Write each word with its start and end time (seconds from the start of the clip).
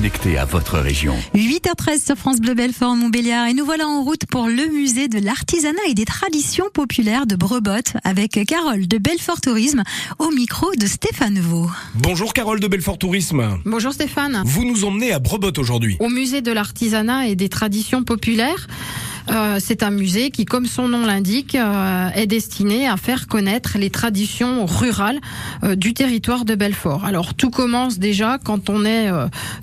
connecté 0.00 0.38
à 0.38 0.46
votre 0.46 0.78
région. 0.78 1.14
8h13 1.34 2.02
sur 2.02 2.16
France 2.16 2.40
Bleu 2.40 2.54
Belfort 2.54 2.96
Montbéliard 2.96 3.48
et 3.48 3.52
nous 3.52 3.66
voilà 3.66 3.86
en 3.86 4.02
route 4.02 4.24
pour 4.24 4.46
le 4.46 4.72
musée 4.72 5.08
de 5.08 5.18
l'artisanat 5.18 5.82
et 5.90 5.92
des 5.92 6.06
traditions 6.06 6.64
populaires 6.72 7.26
de 7.26 7.36
Brebotte 7.36 7.98
avec 8.02 8.40
Carole 8.46 8.88
de 8.88 8.96
Belfort 8.96 9.42
Tourisme 9.42 9.82
au 10.18 10.30
micro 10.30 10.74
de 10.74 10.86
Stéphane 10.86 11.38
Vaux. 11.38 11.68
Bonjour 11.96 12.32
Carole 12.32 12.60
de 12.60 12.66
Belfort 12.66 12.96
Tourisme. 12.96 13.58
Bonjour 13.66 13.92
Stéphane. 13.92 14.42
Vous 14.46 14.64
nous 14.64 14.86
emmenez 14.86 15.12
à 15.12 15.18
Brebotte 15.18 15.58
aujourd'hui. 15.58 15.98
Au 16.00 16.08
musée 16.08 16.40
de 16.40 16.50
l'artisanat 16.50 17.26
et 17.26 17.36
des 17.36 17.50
traditions 17.50 18.02
populaires. 18.02 18.68
Euh, 19.30 19.58
c'est 19.60 19.82
un 19.82 19.90
musée 19.90 20.30
qui, 20.30 20.44
comme 20.44 20.66
son 20.66 20.88
nom 20.88 21.06
l'indique, 21.06 21.54
euh, 21.54 22.08
est 22.14 22.26
destiné 22.26 22.88
à 22.88 22.96
faire 22.96 23.28
connaître 23.28 23.78
les 23.78 23.90
traditions 23.90 24.66
rurales 24.66 25.20
euh, 25.62 25.76
du 25.76 25.94
territoire 25.94 26.44
de 26.44 26.54
Belfort. 26.54 27.04
Alors 27.04 27.34
tout 27.34 27.50
commence 27.50 27.98
déjà 27.98 28.38
quand 28.42 28.70
on 28.70 28.84
est 28.84 29.10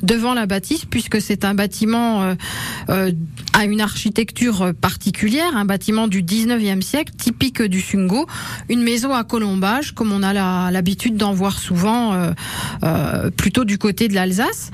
devant 0.04 0.34
la 0.34 0.46
bâtisse, 0.46 0.86
puisque 0.86 1.22
c'est 1.22 1.46
un 1.46 1.54
bâtiment 1.54 2.36
à 2.88 3.66
une 3.66 3.82
architecture 3.82 4.74
particulière, 4.80 5.56
un 5.56 5.66
bâtiment 5.66 6.08
du 6.08 6.24
19e 6.24 6.82
siècle, 6.82 7.14
typique 7.18 7.62
du 7.62 7.82
Sungo, 7.82 8.28
une 8.70 8.84
maison 8.84 9.14
à 9.14 9.24
colombage, 9.24 9.94
comme 9.94 10.12
on 10.12 10.24
a 10.24 10.72
l'habitude 10.72 11.18
d'en 11.18 11.34
voir 11.34 11.60
souvent, 11.60 12.32
plutôt 13.36 13.66
du 13.66 13.78
côté 13.78 14.08
de 14.08 14.14
l'Alsace. 14.14 14.72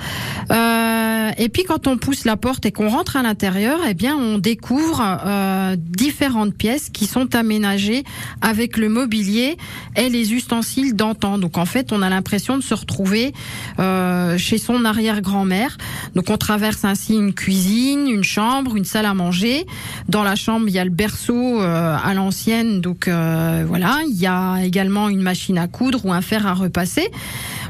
et 0.52 1.50
puis 1.50 1.64
quand 1.64 1.88
on 1.88 1.98
pousse 1.98 2.26
la 2.26 2.38
porte 2.38 2.66
et 2.66 2.72
qu'on 2.72 2.90
rentre 2.90 3.16
à 3.16 3.24
l'intérieur, 3.24 3.80
eh 3.88 3.94
bien 3.94 4.16
on 4.16 4.38
découvre 4.38 4.83
euh, 5.02 5.76
différentes 5.78 6.54
pièces 6.54 6.90
qui 6.90 7.06
sont 7.06 7.36
aménagées 7.36 8.04
avec 8.42 8.78
le 8.78 8.90
mobilier 8.90 9.58
et 9.96 10.10
les 10.10 10.34
ustensiles 10.34 10.96
d'antan. 10.96 11.38
Donc 11.38 11.58
en 11.58 11.66
fait, 11.66 11.92
on 11.92 12.02
a 12.02 12.10
l'impression 12.10 12.58
de 12.58 12.64
se 12.64 12.74
retrouver 12.74 13.34
euh, 13.80 14.38
chez 14.38 14.58
son 14.58 14.86
arrière-grand-mère. 14.86 15.78
Donc 16.16 16.30
on 16.30 16.38
traverse 16.38 16.86
ainsi 16.86 17.14
une 17.14 17.34
cuisine, 17.34 18.08
une 18.08 18.24
chambre, 18.24 18.76
une 18.76 18.86
salle 18.86 19.06
à 19.06 19.14
manger. 19.14 19.66
Dans 20.10 20.24
la 20.24 20.36
chambre, 20.36 20.66
il 20.68 20.74
y 20.74 20.80
a 20.80 20.86
le 20.86 20.92
berceau 20.92 21.62
euh, 21.62 21.98
à 22.04 22.14
l'ancienne. 22.14 22.82
Donc 22.82 23.08
voilà, 23.08 24.00
il 24.08 24.20
y 24.20 24.28
a 24.28 24.64
également 24.64 25.10
une 25.10 25.22
machine 25.22 25.58
à 25.58 25.68
coudre 25.68 26.06
ou 26.06 26.14
un 26.14 26.22
fer 26.22 26.48
à 26.48 26.54
repasser. 26.54 27.10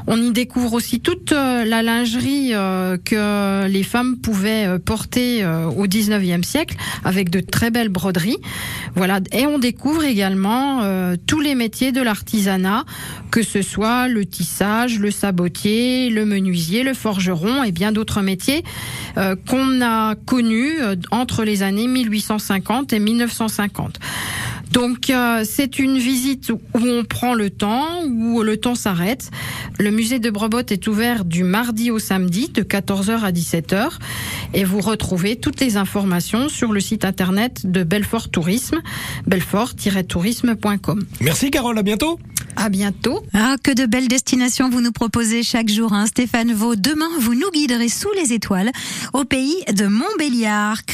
On 0.06 0.20
y 0.20 0.32
découvre 0.32 0.74
aussi 0.74 1.00
toute 1.00 1.32
la 1.32 1.82
lingerie 1.82 2.50
que 2.50 3.66
les 3.66 3.82
femmes 3.82 4.18
pouvaient 4.18 4.78
porter 4.78 5.46
au 5.46 5.86
19e 5.86 6.42
siècle 6.42 6.76
avec 7.04 7.30
de 7.30 7.40
très 7.40 7.70
belles 7.70 7.88
broderies. 7.88 8.38
Voilà, 8.94 9.20
et 9.32 9.46
on 9.46 9.58
découvre 9.58 10.04
également 10.04 10.82
euh, 10.82 11.16
tous 11.26 11.40
les 11.40 11.54
métiers 11.54 11.92
de 11.92 12.02
l'artisanat, 12.02 12.84
que 13.30 13.42
ce 13.42 13.62
soit 13.62 14.08
le 14.08 14.24
tissage, 14.24 14.98
le 14.98 15.10
sabotier, 15.10 16.10
le 16.10 16.24
menuisier, 16.24 16.82
le 16.82 16.94
forgeron 16.94 17.62
et 17.62 17.72
bien 17.72 17.92
d'autres 17.92 18.22
métiers 18.22 18.64
euh, 19.16 19.36
qu'on 19.48 19.82
a 19.82 20.14
connus 20.14 20.80
euh, 20.80 20.96
entre 21.10 21.44
les 21.44 21.62
années 21.62 21.86
1850 21.86 22.92
et 22.92 22.98
1950. 22.98 23.98
Donc 24.72 25.12
c'est 25.44 25.78
une 25.78 25.98
visite 25.98 26.50
où 26.50 26.60
on 26.74 27.04
prend 27.04 27.34
le 27.34 27.50
temps, 27.50 28.04
où 28.04 28.42
le 28.42 28.56
temps 28.56 28.74
s'arrête. 28.74 29.30
Le 29.78 29.90
musée 29.90 30.18
de 30.18 30.30
Brebotte 30.30 30.72
est 30.72 30.86
ouvert 30.86 31.24
du 31.24 31.44
mardi 31.44 31.90
au 31.90 31.98
samedi 31.98 32.48
de 32.48 32.62
14h 32.62 33.20
à 33.20 33.32
17h 33.32 33.90
et 34.54 34.64
vous 34.64 34.80
retrouvez 34.80 35.36
toutes 35.36 35.60
les 35.60 35.76
informations 35.76 36.48
sur 36.48 36.72
le 36.72 36.80
site 36.80 37.04
internet 37.04 37.70
de 37.70 37.82
Belfort 37.82 38.30
Tourisme, 38.30 38.80
belfort-tourisme.com. 39.26 41.04
Merci 41.20 41.50
Carole, 41.50 41.78
à 41.78 41.82
bientôt. 41.82 42.18
À 42.56 42.68
bientôt. 42.68 43.20
Ah, 43.32 43.56
que 43.62 43.72
de 43.72 43.84
belles 43.84 44.06
destinations 44.06 44.70
vous 44.70 44.80
nous 44.80 44.92
proposez 44.92 45.42
chaque 45.42 45.68
jour, 45.68 45.92
hein, 45.92 46.06
Stéphane 46.06 46.52
Vaux. 46.52 46.76
Demain, 46.76 47.08
vous 47.18 47.34
nous 47.34 47.50
guiderez 47.52 47.88
sous 47.88 48.12
les 48.14 48.32
étoiles 48.32 48.70
au 49.12 49.24
pays 49.24 49.56
de 49.72 49.86
Montbéliard. 49.86 50.84